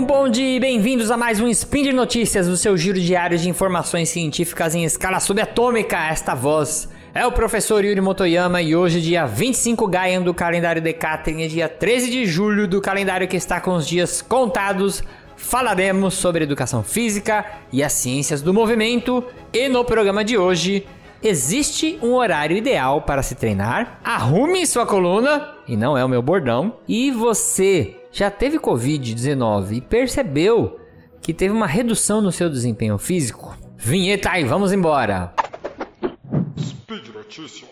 [0.00, 3.36] Um bom dia e bem-vindos a mais um Spin de Notícias, o seu giro diário
[3.36, 5.98] de informações científicas em escala subatômica.
[5.98, 11.46] Esta voz é o professor Yuri Motoyama e hoje, dia 25 Gaian do calendário Decatrian,
[11.46, 15.02] dia 13 de julho do calendário que está com os dias contados,
[15.36, 19.22] falaremos sobre educação física e as ciências do movimento.
[19.52, 20.86] E no programa de hoje,
[21.22, 24.00] existe um horário ideal para se treinar?
[24.02, 26.76] Arrume sua coluna, e não é o meu bordão.
[26.88, 30.80] E você já teve Covid-19 e percebeu
[31.20, 33.56] que teve uma redução no seu desempenho físico?
[33.76, 35.32] Vinheta aí, vamos embora!
[36.58, 37.70] Speed Notícias.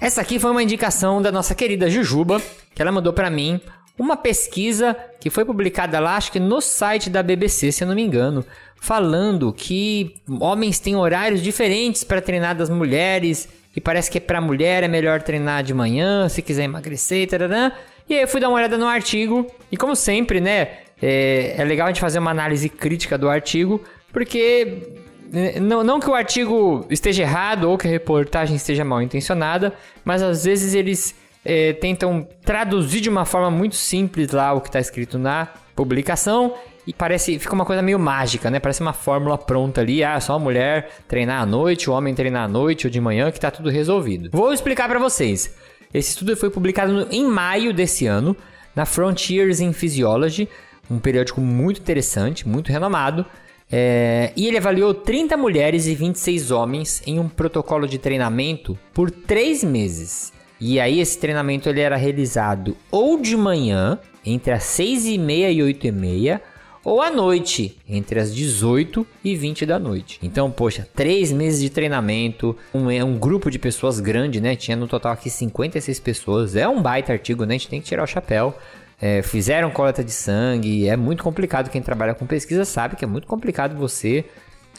[0.00, 2.40] Essa aqui foi uma indicação da nossa querida Jujuba,
[2.74, 3.60] que ela mandou para mim
[3.98, 7.94] uma pesquisa que foi publicada lá, acho que no site da BBC, se eu não
[7.94, 8.44] me engano,
[8.80, 14.82] falando que homens têm horários diferentes para treinar das mulheres e parece que para mulher
[14.82, 17.72] é melhor treinar de manhã, se quiser emagrecer, tarará.
[18.08, 20.68] E aí eu fui dar uma olhada no artigo e como sempre, né,
[21.02, 24.82] é, é legal a gente fazer uma análise crítica do artigo, porque
[25.30, 29.72] né, não, não que o artigo esteja errado ou que a reportagem esteja mal intencionada,
[30.04, 31.14] mas às vezes eles
[31.46, 36.54] é, tentam traduzir de uma forma muito simples lá o que está escrito na publicação
[36.86, 38.60] e parece fica uma coisa meio mágica, né?
[38.60, 42.44] Parece uma fórmula pronta ali, ah, só a mulher treinar à noite, o homem treinar
[42.44, 44.30] à noite ou de manhã que tá tudo resolvido.
[44.32, 45.54] Vou explicar para vocês.
[45.92, 48.36] Esse estudo foi publicado em maio desse ano
[48.74, 50.48] na Frontiers in Physiology,
[50.90, 53.26] um periódico muito interessante, muito renomado.
[53.70, 59.10] É, e ele avaliou 30 mulheres e 26 homens em um protocolo de treinamento por
[59.10, 60.32] 3 meses.
[60.60, 65.50] E aí esse treinamento ele era realizado ou de manhã, entre as 6 e meia
[65.50, 66.42] e 8 e meia,
[66.86, 70.20] ou à noite, entre as 18 e 20 da noite.
[70.22, 74.54] Então, poxa, três meses de treinamento, um, é um grupo de pessoas grande, né?
[74.54, 76.54] Tinha no total aqui 56 pessoas.
[76.54, 77.56] É um baita artigo, né?
[77.56, 78.56] A gente tem que tirar o chapéu.
[79.00, 81.70] É, fizeram coleta de sangue, é muito complicado.
[81.70, 84.24] Quem trabalha com pesquisa sabe que é muito complicado você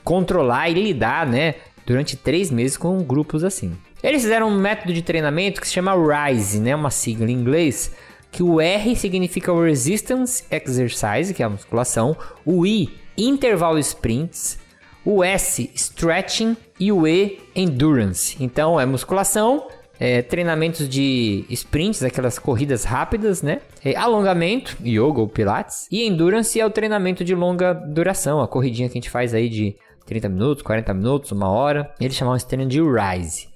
[0.01, 1.55] controlar e lidar, né?
[1.85, 3.75] Durante três meses com grupos assim.
[4.03, 6.75] Eles fizeram um método de treinamento que se chama RISE, né?
[6.75, 7.91] Uma sigla em inglês
[8.31, 12.15] que o R significa Resistance Exercise, que é a musculação,
[12.45, 14.59] o I, Interval Sprints,
[15.03, 18.37] o S, Stretching e o E, Endurance.
[18.39, 19.67] Então é musculação,
[19.99, 23.61] é, treinamentos de sprints, aquelas corridas rápidas, né?
[23.83, 25.87] É, alongamento, yoga ou pilates.
[25.91, 29.49] E endurance é o treinamento de longa duração, a corridinha que a gente faz aí
[29.49, 29.75] de
[30.05, 31.91] 30 minutos, 40 minutos, uma hora.
[31.99, 33.47] Eles chamavam esse treino de Rise.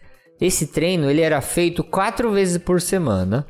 [0.42, 3.46] Esse treino ele era feito quatro vezes por semana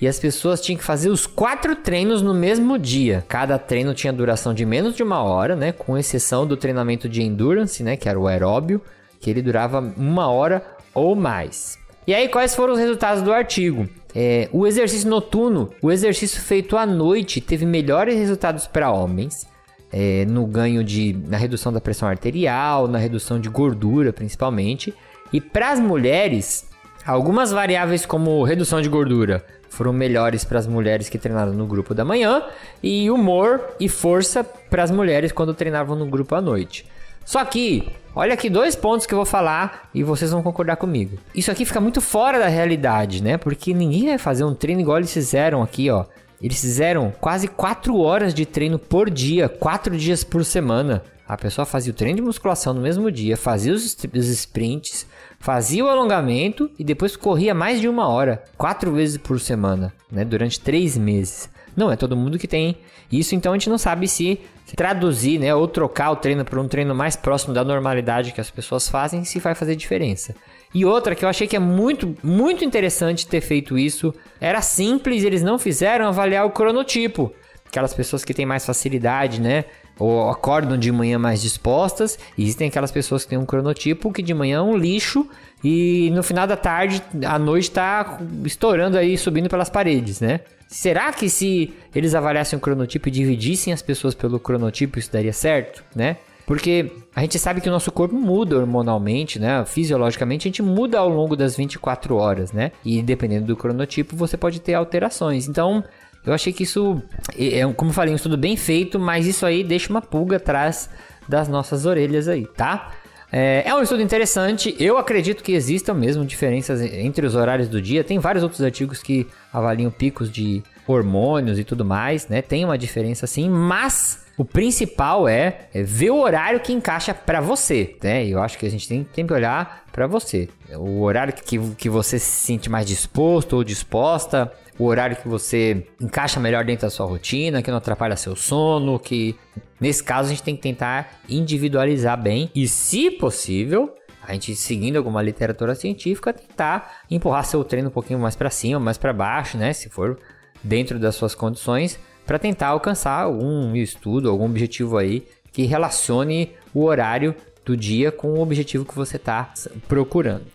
[0.00, 3.24] e as pessoas tinham que fazer os quatro treinos no mesmo dia.
[3.28, 5.70] Cada treino tinha duração de menos de uma hora, né?
[5.70, 7.96] Com exceção do treinamento de endurance, né?
[7.96, 8.82] Que era o aeróbio,
[9.20, 11.78] que ele durava uma hora ou mais.
[12.04, 13.88] E aí, quais foram os resultados do artigo?
[14.12, 19.46] É, o exercício noturno, o exercício feito à noite, teve melhores resultados para homens.
[19.92, 21.16] É, no ganho de.
[21.28, 24.92] na redução da pressão arterial, na redução de gordura, principalmente.
[25.32, 26.68] E para as mulheres,
[27.06, 31.94] algumas variáveis como redução de gordura foram melhores para as mulheres que treinaram no grupo
[31.94, 32.42] da manhã
[32.82, 36.86] e humor e força para as mulheres quando treinavam no grupo à noite.
[37.24, 41.16] Só que, olha aqui dois pontos que eu vou falar e vocês vão concordar comigo.
[41.34, 43.38] Isso aqui fica muito fora da realidade, né?
[43.38, 46.04] Porque ninguém vai fazer um treino igual eles fizeram aqui, ó.
[46.42, 51.02] Eles fizeram quase 4 horas de treino por dia, 4 dias por semana.
[51.32, 55.06] A pessoa fazia o treino de musculação no mesmo dia, fazia os, os sprints,
[55.40, 60.26] fazia o alongamento e depois corria mais de uma hora, quatro vezes por semana, né?
[60.26, 61.48] Durante três meses.
[61.74, 62.76] Não é todo mundo que tem
[63.10, 64.40] isso, então a gente não sabe se
[64.76, 68.50] traduzir, né, ou trocar o treino para um treino mais próximo da normalidade que as
[68.50, 70.34] pessoas fazem, se vai fazer diferença.
[70.74, 75.24] E outra que eu achei que é muito, muito interessante ter feito isso, era simples,
[75.24, 77.32] eles não fizeram avaliar o cronotipo.
[77.66, 79.64] Aquelas pessoas que têm mais facilidade, né,
[79.98, 82.18] ou acordam de manhã mais dispostas.
[82.38, 85.28] Existem aquelas pessoas que têm um cronotipo que de manhã é um lixo
[85.62, 90.40] e no final da tarde, a noite está estourando aí, subindo pelas paredes, né?
[90.66, 95.32] Será que se eles avaliassem o cronotipo e dividissem as pessoas pelo cronotipo, isso daria
[95.32, 96.16] certo, né?
[96.46, 99.64] Porque a gente sabe que o nosso corpo muda hormonalmente, né?
[99.64, 102.72] Fisiologicamente, a gente muda ao longo das 24 horas, né?
[102.84, 105.46] E dependendo do cronotipo, você pode ter alterações.
[105.46, 105.84] Então,
[106.24, 107.02] eu achei que isso,
[107.36, 110.88] é, como eu falei, um estudo bem feito, mas isso aí deixa uma pulga atrás
[111.28, 112.92] das nossas orelhas aí, tá?
[113.30, 114.76] É, é, um estudo interessante.
[114.78, 118.04] Eu acredito que existam mesmo diferenças entre os horários do dia.
[118.04, 122.42] Tem vários outros artigos que avaliam picos de hormônios e tudo mais, né?
[122.42, 127.40] Tem uma diferença sim, mas O principal é, é ver o horário que encaixa para
[127.40, 128.26] você, né?
[128.26, 130.48] Eu acho que a gente tem, tem que olhar para você.
[130.74, 135.86] O horário que, que você se sente mais disposto ou disposta, o horário que você
[136.00, 139.36] encaixa melhor dentro da sua rotina, que não atrapalha seu sono, que
[139.80, 144.96] nesse caso a gente tem que tentar individualizar bem e, se possível, a gente seguindo
[144.96, 149.58] alguma literatura científica tentar empurrar seu treino um pouquinho mais para cima, mais para baixo,
[149.58, 150.18] né, se for
[150.62, 156.84] dentro das suas condições, para tentar alcançar algum estudo, algum objetivo aí que relacione o
[156.84, 157.34] horário
[157.64, 159.52] do dia com o objetivo que você está
[159.86, 160.46] procurando.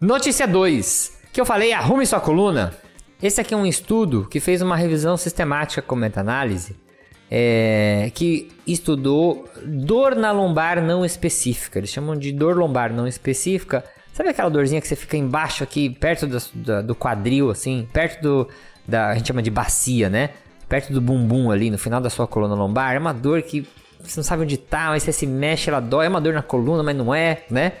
[0.00, 2.74] Notícia 2 que eu falei, arrume sua coluna.
[3.22, 6.76] Esse aqui é um estudo que fez uma revisão sistemática com meta-análise,
[7.30, 11.78] é, que estudou dor na lombar não específica.
[11.78, 13.84] Eles chamam de dor lombar não específica.
[14.12, 18.48] Sabe aquela dorzinha que você fica embaixo aqui, perto do, do quadril, assim, perto do,
[18.86, 20.30] da, a gente chama de bacia, né?
[20.68, 22.94] Perto do bumbum ali, no final da sua coluna lombar.
[22.94, 23.66] É uma dor que
[24.00, 26.06] você não sabe onde tá, mas você se mexe, ela dói.
[26.06, 27.72] É uma dor na coluna, mas não é, né?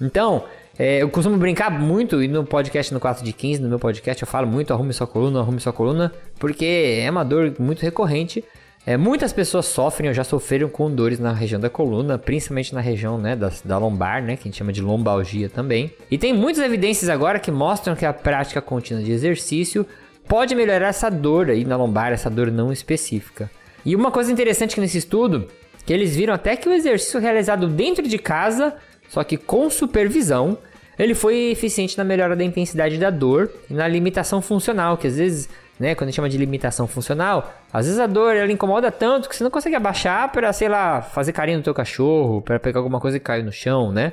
[0.00, 0.44] Então,
[0.82, 4.22] é, eu costumo brincar muito, e no podcast no 4 de 15, no meu podcast,
[4.22, 8.42] eu falo muito arrume sua coluna, arrume sua coluna, porque é uma dor muito recorrente.
[8.86, 12.80] É, muitas pessoas sofrem ou já sofreram com dores na região da coluna, principalmente na
[12.80, 15.92] região né, da, da lombar, né, que a gente chama de lombalgia também.
[16.10, 19.86] E tem muitas evidências agora que mostram que a prática contínua de exercício
[20.26, 23.50] pode melhorar essa dor aí na lombar, essa dor não específica.
[23.84, 25.46] E uma coisa interessante que nesse estudo,
[25.84, 28.76] que eles viram até que o exercício realizado dentro de casa,
[29.10, 30.56] só que com supervisão,
[31.02, 35.16] ele foi eficiente na melhora da intensidade da dor e na limitação funcional, que às
[35.16, 35.48] vezes,
[35.78, 39.28] né, quando a gente chama de limitação funcional, às vezes a dor ela incomoda tanto
[39.28, 42.80] que você não consegue abaixar para, sei lá, fazer carinho no teu cachorro, para pegar
[42.80, 44.12] alguma coisa que caiu no chão, né?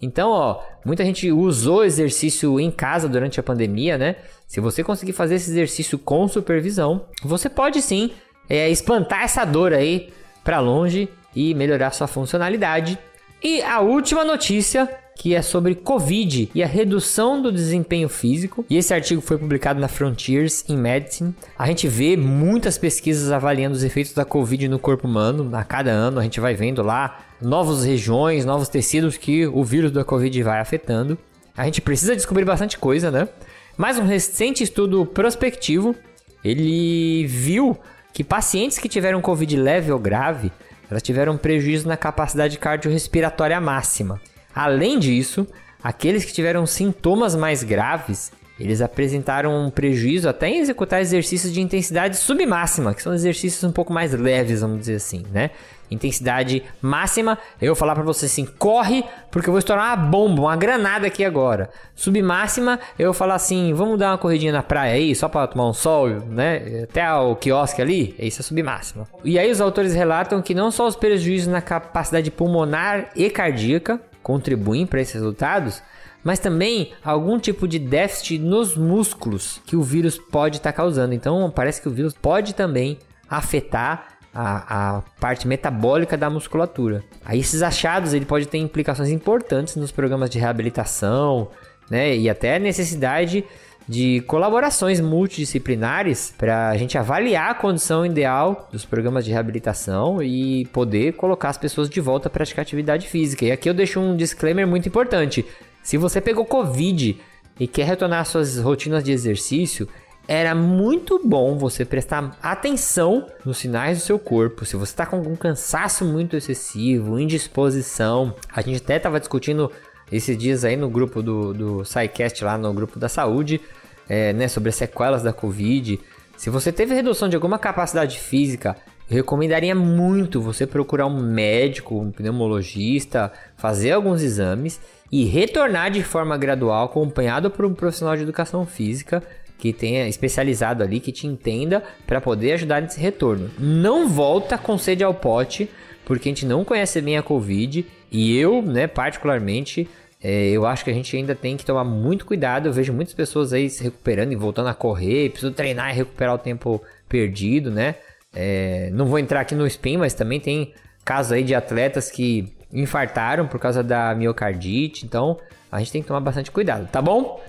[0.00, 4.14] Então, ó, muita gente usou exercício em casa durante a pandemia, né?
[4.46, 8.12] Se você conseguir fazer esse exercício com supervisão, você pode sim
[8.48, 10.12] é, espantar essa dor aí
[10.44, 12.96] para longe e melhorar sua funcionalidade.
[13.42, 14.88] E a última notícia
[15.18, 18.64] que é sobre Covid e a redução do desempenho físico.
[18.70, 21.34] E esse artigo foi publicado na Frontiers in Medicine.
[21.58, 25.54] A gente vê muitas pesquisas avaliando os efeitos da Covid no corpo humano.
[25.56, 29.90] A cada ano a gente vai vendo lá novas regiões, novos tecidos que o vírus
[29.90, 31.18] da Covid vai afetando.
[31.56, 33.28] A gente precisa descobrir bastante coisa, né?
[33.76, 35.96] Mas um recente estudo prospectivo,
[36.44, 37.76] ele viu
[38.12, 40.52] que pacientes que tiveram Covid leve ou grave,
[40.88, 44.20] elas tiveram prejuízo na capacidade cardiorrespiratória máxima.
[44.54, 45.46] Além disso,
[45.82, 51.60] aqueles que tiveram sintomas mais graves, eles apresentaram um prejuízo até em executar exercícios de
[51.60, 55.50] intensidade submáxima, que são exercícios um pouco mais leves, vamos dizer assim, né?
[55.90, 60.42] Intensidade máxima, eu vou falar para você assim, corre, porque eu vou estourar uma bomba,
[60.42, 61.70] uma granada aqui agora.
[61.94, 65.68] Submáxima, eu vou falar assim, vamos dar uma corridinha na praia aí, só para tomar
[65.68, 66.82] um sol, né?
[66.82, 69.06] Até o quiosque ali, isso é submáxima.
[69.24, 74.00] E aí os autores relatam que não só os prejuízos na capacidade pulmonar e cardíaca,
[74.28, 75.82] contribuem para esses resultados,
[76.22, 81.14] mas também algum tipo de déficit nos músculos que o vírus pode estar tá causando.
[81.14, 87.02] Então, parece que o vírus pode também afetar a, a, parte metabólica da musculatura.
[87.24, 91.48] Aí esses achados ele pode ter implicações importantes nos programas de reabilitação,
[91.90, 93.46] né, e até necessidade
[93.88, 100.66] de colaborações multidisciplinares para a gente avaliar a condição ideal dos programas de reabilitação e
[100.66, 103.46] poder colocar as pessoas de volta a praticar atividade física.
[103.46, 105.44] E aqui eu deixo um disclaimer muito importante.
[105.82, 107.18] Se você pegou Covid
[107.58, 109.88] e quer retornar às suas rotinas de exercício,
[110.28, 114.66] era muito bom você prestar atenção nos sinais do seu corpo.
[114.66, 119.72] Se você está com algum cansaço muito excessivo, indisposição, a gente até estava discutindo
[120.10, 123.60] esses dias aí no grupo do, do SciCast, lá no grupo da saúde,
[124.08, 126.00] é, né, sobre as sequelas da Covid.
[126.36, 128.76] Se você teve redução de alguma capacidade física,
[129.10, 136.02] eu recomendaria muito você procurar um médico, um pneumologista, fazer alguns exames e retornar de
[136.02, 139.22] forma gradual, acompanhado por um profissional de educação física
[139.58, 143.50] que tenha especializado ali, que te entenda para poder ajudar nesse retorno.
[143.58, 145.68] Não volta com sede ao pote,
[146.04, 149.88] porque a gente não conhece bem a Covid e eu, né, particularmente,
[150.22, 152.66] é, eu acho que a gente ainda tem que tomar muito cuidado.
[152.66, 155.30] Eu vejo muitas pessoas aí se recuperando e voltando a correr.
[155.30, 157.96] Preciso treinar e recuperar o tempo perdido, né?
[158.34, 160.74] É, não vou entrar aqui no spin, mas também tem
[161.04, 165.06] casos aí de atletas que infartaram por causa da miocardite.
[165.06, 165.38] Então
[165.70, 167.40] a gente tem que tomar bastante cuidado, tá bom?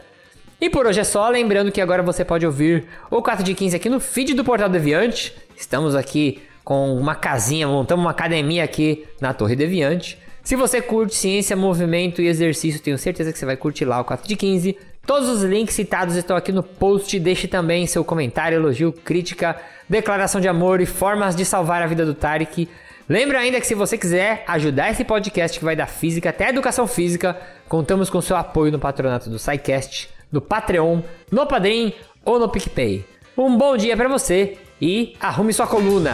[0.61, 3.77] E por hoje é só, lembrando que agora você pode ouvir o 4 de 15
[3.77, 5.33] aqui no feed do Portal Deviante.
[5.55, 10.17] Estamos aqui com uma casinha, montamos uma academia aqui na Torre Deviante.
[10.49, 14.03] Se você curte ciência, movimento e exercício, tenho certeza que você vai curtir lá o
[14.03, 14.75] 4 de 15.
[15.05, 17.19] Todos os links citados estão aqui no post.
[17.19, 19.55] Deixe também seu comentário, elogio, crítica,
[19.87, 22.67] declaração de amor e formas de salvar a vida do Tarek.
[23.07, 26.87] Lembra ainda que se você quiser ajudar esse podcast que vai da física até educação
[26.87, 31.93] física, contamos com seu apoio no patronato do SciCast, no Patreon, no Padrim
[32.25, 33.05] ou no PicPay.
[33.37, 36.13] Um bom dia para você e arrume sua coluna.